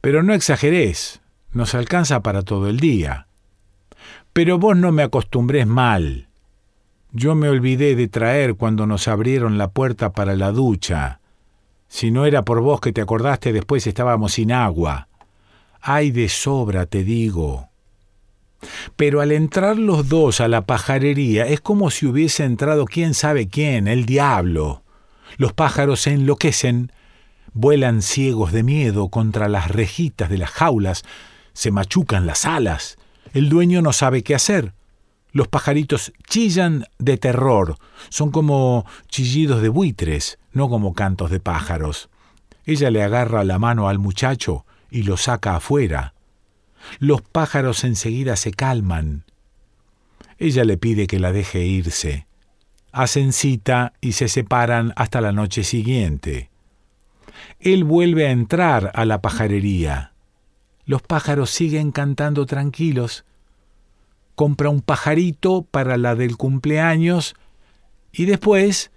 Pero 0.00 0.22
no 0.22 0.34
exagerés, 0.34 1.20
nos 1.52 1.74
alcanza 1.74 2.20
para 2.20 2.42
todo 2.42 2.68
el 2.68 2.80
día. 2.80 3.28
Pero 4.32 4.58
vos 4.58 4.76
no 4.76 4.90
me 4.90 5.04
acostumbrés 5.04 5.66
mal. 5.66 6.28
Yo 7.12 7.36
me 7.36 7.48
olvidé 7.48 7.94
de 7.94 8.08
traer 8.08 8.56
cuando 8.56 8.86
nos 8.86 9.06
abrieron 9.06 9.56
la 9.56 9.68
puerta 9.68 10.12
para 10.12 10.34
la 10.34 10.50
ducha. 10.50 11.20
Si 11.86 12.10
no 12.10 12.26
era 12.26 12.42
por 12.42 12.60
vos 12.60 12.80
que 12.80 12.92
te 12.92 13.00
acordaste, 13.00 13.52
después 13.52 13.86
estábamos 13.86 14.32
sin 14.32 14.50
agua. 14.50 15.06
Ay 15.80 16.10
de 16.10 16.28
sobra, 16.28 16.86
te 16.86 17.04
digo. 17.04 17.68
Pero 18.96 19.20
al 19.20 19.32
entrar 19.32 19.78
los 19.78 20.08
dos 20.08 20.40
a 20.40 20.48
la 20.48 20.66
pajarería 20.66 21.46
es 21.46 21.60
como 21.60 21.90
si 21.90 22.06
hubiese 22.06 22.44
entrado 22.44 22.84
quién 22.84 23.14
sabe 23.14 23.48
quién, 23.48 23.88
el 23.88 24.06
diablo. 24.06 24.82
Los 25.36 25.52
pájaros 25.52 26.00
se 26.00 26.12
enloquecen, 26.12 26.92
vuelan 27.52 28.02
ciegos 28.02 28.52
de 28.52 28.62
miedo 28.62 29.08
contra 29.08 29.48
las 29.48 29.70
rejitas 29.70 30.28
de 30.28 30.38
las 30.38 30.50
jaulas, 30.50 31.04
se 31.52 31.70
machucan 31.70 32.26
las 32.26 32.44
alas, 32.44 32.98
el 33.32 33.48
dueño 33.48 33.82
no 33.82 33.92
sabe 33.92 34.22
qué 34.22 34.34
hacer. 34.34 34.74
Los 35.32 35.48
pajaritos 35.48 36.12
chillan 36.28 36.84
de 36.98 37.16
terror, 37.16 37.76
son 38.08 38.30
como 38.30 38.86
chillidos 39.08 39.62
de 39.62 39.68
buitres, 39.68 40.38
no 40.52 40.68
como 40.68 40.94
cantos 40.94 41.30
de 41.30 41.40
pájaros. 41.40 42.08
Ella 42.64 42.90
le 42.90 43.02
agarra 43.02 43.42
la 43.42 43.58
mano 43.58 43.88
al 43.88 43.98
muchacho 43.98 44.64
y 44.90 45.02
lo 45.02 45.16
saca 45.16 45.56
afuera. 45.56 46.13
Los 46.98 47.22
pájaros 47.22 47.84
enseguida 47.84 48.36
se 48.36 48.52
calman. 48.52 49.24
Ella 50.38 50.64
le 50.64 50.76
pide 50.76 51.06
que 51.06 51.18
la 51.18 51.32
deje 51.32 51.64
irse 51.64 52.26
hacen 52.94 53.32
cita 53.32 53.92
y 54.00 54.12
se 54.12 54.28
separan 54.28 54.92
hasta 54.94 55.20
la 55.20 55.32
noche 55.32 55.64
siguiente. 55.64 56.48
Él 57.58 57.82
vuelve 57.82 58.28
a 58.28 58.30
entrar 58.30 58.92
a 58.94 59.04
la 59.04 59.20
pajarería. 59.20 60.12
Los 60.86 61.02
pájaros 61.02 61.50
siguen 61.50 61.90
cantando 61.90 62.46
tranquilos. 62.46 63.24
Compra 64.36 64.70
un 64.70 64.80
pajarito 64.80 65.62
para 65.62 65.96
la 65.96 66.14
del 66.14 66.36
cumpleaños 66.36 67.34
y 68.12 68.26
después, 68.26 68.92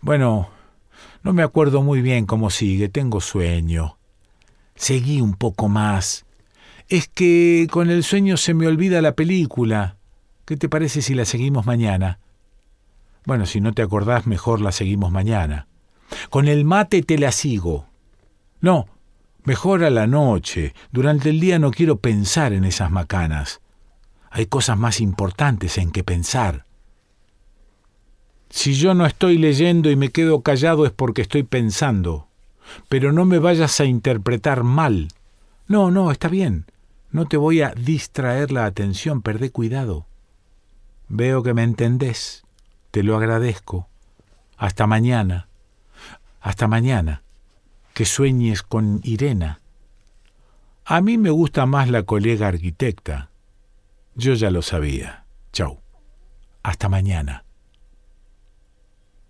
bueno, 0.00 0.48
no 1.22 1.34
me 1.34 1.42
acuerdo 1.42 1.82
muy 1.82 2.00
bien 2.00 2.24
cómo 2.24 2.48
sigue, 2.48 2.88
tengo 2.88 3.20
sueño. 3.20 3.98
Seguí 4.74 5.20
un 5.20 5.34
poco 5.34 5.68
más. 5.68 6.23
Es 6.88 7.08
que 7.08 7.66
con 7.70 7.90
el 7.90 8.04
sueño 8.04 8.36
se 8.36 8.54
me 8.54 8.66
olvida 8.66 9.02
la 9.02 9.14
película. 9.14 9.96
¿Qué 10.44 10.56
te 10.56 10.68
parece 10.68 11.02
si 11.02 11.14
la 11.14 11.24
seguimos 11.24 11.66
mañana? 11.66 12.18
Bueno, 13.24 13.46
si 13.46 13.60
no 13.60 13.72
te 13.72 13.82
acordás, 13.82 14.26
mejor 14.26 14.60
la 14.60 14.72
seguimos 14.72 15.10
mañana. 15.10 15.66
Con 16.28 16.48
el 16.48 16.64
mate 16.64 17.02
te 17.02 17.18
la 17.18 17.32
sigo. 17.32 17.86
No, 18.60 18.86
Mejora 19.44 19.90
la 19.90 20.06
noche. 20.06 20.74
Durante 20.90 21.28
el 21.28 21.38
día 21.38 21.58
no 21.58 21.70
quiero 21.70 21.98
pensar 21.98 22.54
en 22.54 22.64
esas 22.64 22.90
macanas. 22.90 23.60
Hay 24.30 24.46
cosas 24.46 24.78
más 24.78 25.00
importantes 25.00 25.76
en 25.76 25.90
que 25.90 26.02
pensar. 26.02 26.64
Si 28.48 28.72
yo 28.72 28.94
no 28.94 29.04
estoy 29.04 29.36
leyendo 29.36 29.90
y 29.90 29.96
me 29.96 30.08
quedo 30.10 30.40
callado 30.40 30.86
es 30.86 30.92
porque 30.92 31.20
estoy 31.20 31.42
pensando. 31.42 32.28
Pero 32.88 33.12
no 33.12 33.26
me 33.26 33.38
vayas 33.38 33.78
a 33.80 33.84
interpretar 33.84 34.62
mal. 34.62 35.08
No, 35.68 35.90
no, 35.90 36.10
está 36.10 36.28
bien. 36.28 36.64
No 37.14 37.26
te 37.26 37.36
voy 37.36 37.62
a 37.62 37.70
distraer 37.76 38.50
la 38.50 38.64
atención, 38.64 39.22
perdé 39.22 39.52
cuidado. 39.52 40.08
Veo 41.06 41.44
que 41.44 41.54
me 41.54 41.62
entendés. 41.62 42.42
Te 42.90 43.04
lo 43.04 43.16
agradezco. 43.16 43.88
Hasta 44.56 44.88
mañana. 44.88 45.46
Hasta 46.40 46.66
mañana. 46.66 47.22
Que 47.92 48.04
sueñes 48.04 48.64
con 48.64 48.98
Irena. 49.04 49.60
A 50.84 51.00
mí 51.02 51.16
me 51.16 51.30
gusta 51.30 51.66
más 51.66 51.88
la 51.88 52.02
colega 52.02 52.48
arquitecta. 52.48 53.30
Yo 54.16 54.34
ya 54.34 54.50
lo 54.50 54.60
sabía. 54.60 55.24
Chau. 55.52 55.78
Hasta 56.64 56.88
mañana. 56.88 57.44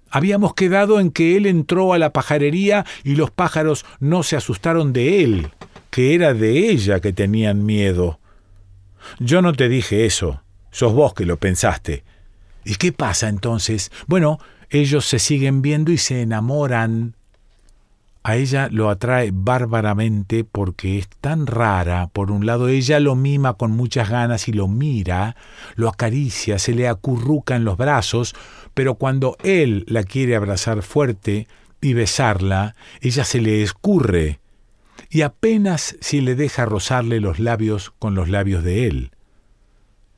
Habíamos 0.08 0.54
quedado 0.54 1.00
en 1.00 1.10
que 1.10 1.36
él 1.36 1.44
entró 1.44 1.92
a 1.92 1.98
la 1.98 2.14
pajarería 2.14 2.86
y 3.02 3.16
los 3.16 3.30
pájaros 3.30 3.84
no 4.00 4.22
se 4.22 4.36
asustaron 4.36 4.94
de 4.94 5.22
él, 5.22 5.50
que 5.94 6.12
era 6.12 6.34
de 6.34 6.70
ella 6.70 6.98
que 6.98 7.12
tenían 7.12 7.64
miedo. 7.64 8.18
Yo 9.20 9.42
no 9.42 9.52
te 9.52 9.68
dije 9.68 10.06
eso, 10.06 10.42
sos 10.72 10.92
vos 10.92 11.14
que 11.14 11.24
lo 11.24 11.36
pensaste. 11.36 12.02
¿Y 12.64 12.74
qué 12.74 12.90
pasa 12.90 13.28
entonces? 13.28 13.92
Bueno, 14.08 14.40
ellos 14.70 15.04
se 15.04 15.20
siguen 15.20 15.62
viendo 15.62 15.92
y 15.92 15.98
se 15.98 16.22
enamoran. 16.22 17.14
A 18.24 18.34
ella 18.34 18.66
lo 18.72 18.90
atrae 18.90 19.30
bárbaramente 19.32 20.42
porque 20.42 20.98
es 20.98 21.08
tan 21.20 21.46
rara. 21.46 22.08
Por 22.08 22.32
un 22.32 22.44
lado, 22.44 22.66
ella 22.66 22.98
lo 22.98 23.14
mima 23.14 23.54
con 23.54 23.70
muchas 23.70 24.10
ganas 24.10 24.48
y 24.48 24.52
lo 24.52 24.66
mira, 24.66 25.36
lo 25.76 25.88
acaricia, 25.88 26.58
se 26.58 26.74
le 26.74 26.88
acurruca 26.88 27.54
en 27.54 27.64
los 27.64 27.76
brazos, 27.76 28.34
pero 28.74 28.96
cuando 28.96 29.36
él 29.44 29.84
la 29.86 30.02
quiere 30.02 30.34
abrazar 30.34 30.82
fuerte 30.82 31.46
y 31.80 31.94
besarla, 31.94 32.74
ella 33.00 33.22
se 33.22 33.40
le 33.40 33.62
escurre 33.62 34.40
y 35.10 35.22
apenas 35.22 35.96
si 36.00 36.20
le 36.20 36.34
deja 36.34 36.64
rozarle 36.64 37.20
los 37.20 37.38
labios 37.38 37.92
con 37.98 38.14
los 38.14 38.28
labios 38.28 38.64
de 38.64 38.86
él. 38.86 39.10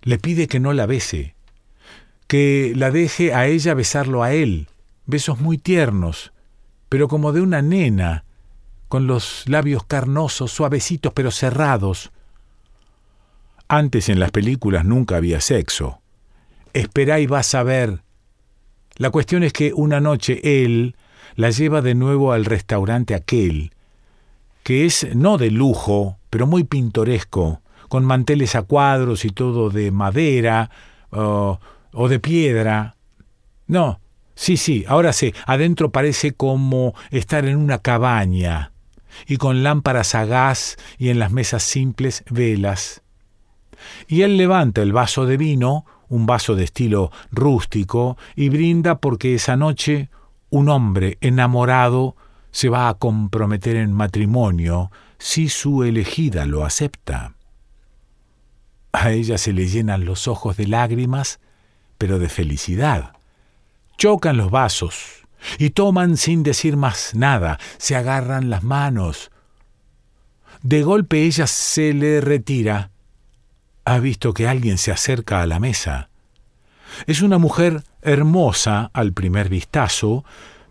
Le 0.03 0.19
pide 0.19 0.49
que 0.49 0.61
no 0.61 0.73
la 0.73 0.87
bese, 0.87 1.35
que 2.27 2.73
la 2.77 2.91
deje 2.91 3.35
a 3.35 3.47
ella 3.47 3.75
besarlo 3.75 4.23
a 4.23 4.33
él, 4.33 4.69
besos 5.07 5.41
muy 5.41 5.59
tiernos, 5.59 6.33
pero 6.89 7.09
como 7.09 7.33
de 7.33 7.41
una 7.41 7.63
nena, 7.63 8.25
con 8.89 9.07
los 9.07 9.45
labios 9.47 9.85
carnosos, 9.85 10.53
suavecitos 10.53 11.13
pero 11.13 11.31
cerrados. 11.31 12.13
Antes 13.69 14.09
en 14.09 14.21
las 14.21 14.31
películas 14.31 14.85
nunca 14.85 15.17
había 15.17 15.41
sexo. 15.41 16.01
Esperá 16.73 17.19
y 17.19 17.27
vas 17.27 17.55
a 17.55 17.63
ver. 17.63 18.03
La 18.97 19.11
cuestión 19.11 19.43
es 19.43 19.53
que 19.53 19.73
una 19.75 20.01
noche 20.01 20.65
él 20.65 20.95
la 21.35 21.51
lleva 21.51 21.83
de 21.83 21.95
nuevo 21.95 22.33
al 22.33 22.45
restaurante 22.45 23.15
aquel, 23.15 23.73
que 24.67 24.85
es 24.85 25.15
no 25.15 25.39
de 25.39 25.53
lujo, 25.53 26.19
pero 26.29 26.49
muy 26.49 26.65
pintoresco, 26.65 27.63
con 27.89 28.05
manteles 28.05 28.57
a 28.57 28.63
cuadros 28.63 29.25
y 29.25 29.31
todo 29.31 29.71
de 29.71 29.93
madera 29.93 30.71
o 31.13 32.09
de 32.09 32.19
piedra. 32.19 32.97
No, 33.69 34.01
Sí, 34.35 34.57
sí, 34.57 34.85
ahora 34.89 35.13
sé, 35.13 35.35
adentro 35.47 35.93
parece 35.93 36.33
como 36.33 36.95
estar 37.13 37.45
en 37.45 37.59
una 37.59 37.79
cabaña, 37.79 38.73
y 39.29 39.37
con 39.37 39.63
lámparas 39.63 40.17
a 40.17 40.25
gas 40.25 40.77
y 40.99 41.11
en 41.11 41.21
las 41.21 41.31
mesas 41.31 41.63
simples 41.63 42.25
velas. 42.29 43.03
Y 44.09 44.23
él 44.23 44.37
levanta 44.37 44.83
el 44.83 44.93
vaso 44.93 45.27
de 45.27 45.37
vino, 45.37 45.87
un 46.09 46.27
vaso 46.27 46.57
de 46.57 46.65
estilo 46.65 47.13
rústico, 47.31 48.19
y 48.35 48.49
brinda 48.49 48.99
porque 48.99 49.37
esa 49.37 49.57
noche 49.57 50.11
un 50.51 50.69
hombre 50.69 51.19
enamorado 51.21 52.17
se 52.57 52.71
va 52.71 52.89
a 52.89 52.95
comprometer 52.95 53.77
en 53.77 53.93
matrimonio 53.93 54.91
si 55.19 55.51
su 55.51 55.85
elegida 55.85 56.47
lo 56.47 56.65
acepta. 56.65 57.35
A 58.93 59.11
ella 59.11 59.37
se 59.37 59.53
le 59.53 59.69
llenan 59.69 60.07
los 60.07 60.27
ojos 60.27 60.57
de 60.57 60.67
lágrimas, 60.67 61.39
pero 61.99 62.19
de 62.19 62.31
felicidad 62.31 63.13
chocan 63.99 64.39
los 64.39 64.51
vasos 64.51 65.27
y 65.59 65.69
toman 65.69 66.17
sin 66.17 66.43
decir 66.43 66.79
más 66.79 67.15
nada, 67.15 67.59
se 67.77 67.95
agarran 67.95 68.49
las 68.49 68.63
manos. 68.63 69.31
De 70.63 70.83
golpe 70.83 71.25
ella 71.25 71.47
se 71.47 71.93
le 71.93 72.23
retira. 72.23 72.91
Ha 73.85 73.99
visto 73.99 74.33
que 74.33 74.49
alguien 74.49 74.79
se 74.79 74.93
acerca 74.93 75.43
a 75.43 75.47
la 75.47 75.61
mesa. 75.61 76.09
Es 77.07 77.21
una 77.21 77.37
mujer 77.37 77.83
hermosa 78.01 78.91
al 78.95 79.13
primer 79.13 79.51
vistazo, 79.51 80.25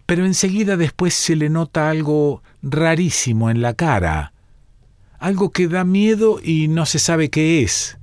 pero 0.06 0.26
enseguida 0.26 0.78
después 0.78 1.14
se 1.14 1.36
le 1.36 1.50
nota 1.50 1.90
algo 1.90 2.44
rarísimo 2.62 3.50
en 3.50 3.62
la 3.62 3.74
cara, 3.74 4.34
algo 5.20 5.52
que 5.52 5.68
da 5.68 5.84
miedo 5.84 6.40
y 6.44 6.68
no 6.68 6.86
se 6.86 7.00
sabe 7.00 7.30
qué 7.30 7.64
es. 7.64 7.98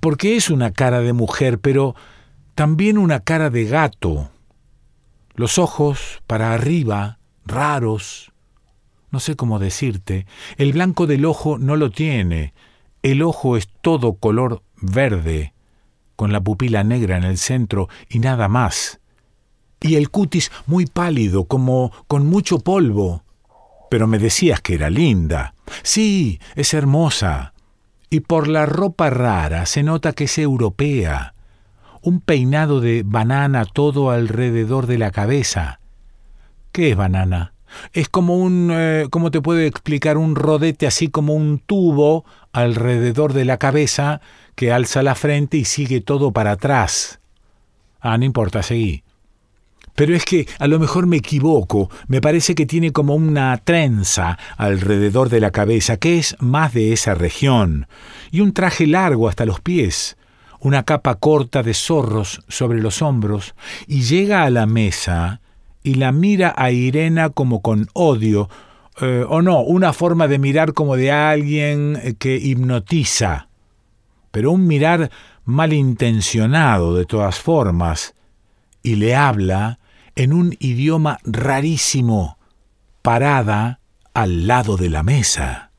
Porque 0.00 0.36
es 0.36 0.50
una 0.50 0.72
cara 0.72 1.00
de 1.00 1.12
mujer, 1.12 1.58
pero 1.58 1.94
también 2.54 2.98
una 2.98 3.20
cara 3.20 3.50
de 3.50 3.64
gato. 3.64 4.30
Los 5.34 5.58
ojos 5.58 6.22
para 6.26 6.54
arriba, 6.54 7.18
raros. 7.44 8.32
No 9.10 9.20
sé 9.20 9.36
cómo 9.36 9.58
decirte. 9.58 10.26
El 10.56 10.72
blanco 10.72 11.06
del 11.06 11.24
ojo 11.24 11.58
no 11.58 11.76
lo 11.76 11.90
tiene. 11.90 12.54
El 13.02 13.22
ojo 13.22 13.56
es 13.56 13.68
todo 13.80 14.14
color 14.14 14.62
verde, 14.80 15.54
con 16.16 16.32
la 16.32 16.40
pupila 16.40 16.82
negra 16.82 17.16
en 17.16 17.24
el 17.24 17.38
centro 17.38 17.88
y 18.08 18.18
nada 18.18 18.48
más. 18.48 19.00
Y 19.80 19.96
el 19.96 20.10
cutis 20.10 20.50
muy 20.66 20.86
pálido, 20.86 21.44
como 21.44 21.92
con 22.06 22.26
mucho 22.26 22.58
polvo. 22.60 23.22
Pero 23.90 24.06
me 24.06 24.18
decías 24.18 24.60
que 24.60 24.74
era 24.74 24.90
linda. 24.90 25.54
Sí, 25.82 26.40
es 26.54 26.74
hermosa. 26.74 27.52
Y 28.10 28.20
por 28.20 28.48
la 28.48 28.66
ropa 28.66 29.10
rara 29.10 29.66
se 29.66 29.82
nota 29.82 30.12
que 30.12 30.24
es 30.24 30.38
europea 30.38 31.34
un 32.06 32.20
peinado 32.20 32.80
de 32.80 33.02
banana 33.04 33.64
todo 33.64 34.12
alrededor 34.12 34.86
de 34.86 34.96
la 34.96 35.10
cabeza. 35.10 35.80
¿Qué 36.70 36.90
es 36.90 36.96
banana? 36.96 37.52
Es 37.92 38.08
como 38.08 38.36
un, 38.36 38.70
eh, 38.72 39.08
¿cómo 39.10 39.32
te 39.32 39.40
puedo 39.40 39.58
explicar? 39.58 40.16
Un 40.16 40.36
rodete 40.36 40.86
así 40.86 41.08
como 41.08 41.34
un 41.34 41.58
tubo 41.58 42.24
alrededor 42.52 43.32
de 43.32 43.44
la 43.44 43.58
cabeza 43.58 44.20
que 44.54 44.70
alza 44.70 45.02
la 45.02 45.16
frente 45.16 45.56
y 45.56 45.64
sigue 45.64 46.00
todo 46.00 46.30
para 46.30 46.52
atrás. 46.52 47.18
Ah, 48.00 48.16
no 48.18 48.24
importa, 48.24 48.62
seguí. 48.62 49.02
Pero 49.96 50.14
es 50.14 50.24
que 50.24 50.46
a 50.58 50.68
lo 50.68 50.78
mejor 50.78 51.06
me 51.06 51.16
equivoco, 51.16 51.90
me 52.06 52.20
parece 52.20 52.54
que 52.54 52.66
tiene 52.66 52.92
como 52.92 53.14
una 53.14 53.56
trenza 53.56 54.38
alrededor 54.56 55.28
de 55.28 55.40
la 55.40 55.50
cabeza, 55.50 55.96
que 55.96 56.18
es 56.18 56.36
más 56.38 56.72
de 56.72 56.92
esa 56.92 57.14
región, 57.14 57.88
y 58.30 58.40
un 58.40 58.52
traje 58.52 58.86
largo 58.86 59.28
hasta 59.28 59.44
los 59.44 59.60
pies 59.60 60.16
una 60.60 60.82
capa 60.82 61.16
corta 61.16 61.62
de 61.62 61.74
zorros 61.74 62.42
sobre 62.48 62.80
los 62.80 63.02
hombros, 63.02 63.54
y 63.86 64.02
llega 64.02 64.42
a 64.42 64.50
la 64.50 64.66
mesa 64.66 65.40
y 65.82 65.94
la 65.94 66.10
mira 66.10 66.54
a 66.56 66.70
Irena 66.72 67.30
como 67.30 67.62
con 67.62 67.88
odio, 67.92 68.48
eh, 69.00 69.24
o 69.28 69.42
no, 69.42 69.60
una 69.60 69.92
forma 69.92 70.26
de 70.26 70.38
mirar 70.38 70.72
como 70.72 70.96
de 70.96 71.12
alguien 71.12 72.16
que 72.18 72.36
hipnotiza, 72.36 73.48
pero 74.32 74.50
un 74.50 74.66
mirar 74.66 75.10
malintencionado 75.44 76.96
de 76.96 77.04
todas 77.04 77.38
formas, 77.38 78.14
y 78.82 78.96
le 78.96 79.14
habla 79.14 79.78
en 80.16 80.32
un 80.32 80.56
idioma 80.58 81.18
rarísimo, 81.24 82.38
parada 83.02 83.80
al 84.14 84.46
lado 84.46 84.76
de 84.76 84.88
la 84.88 85.02
mesa. 85.02 85.70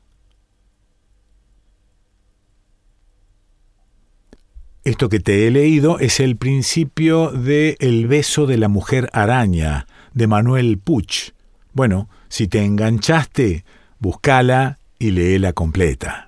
Esto 4.84 5.08
que 5.08 5.20
te 5.20 5.46
he 5.46 5.50
leído 5.50 5.98
es 5.98 6.20
el 6.20 6.36
principio 6.36 7.30
de 7.30 7.76
El 7.80 8.06
beso 8.06 8.46
de 8.46 8.56
la 8.56 8.68
mujer 8.68 9.10
araña, 9.12 9.86
de 10.14 10.26
Manuel 10.26 10.78
Puch. 10.78 11.32
Bueno, 11.74 12.08
si 12.28 12.48
te 12.48 12.64
enganchaste, 12.64 13.64
búscala 13.98 14.78
y 14.98 15.10
léela 15.10 15.52
completa. 15.52 16.27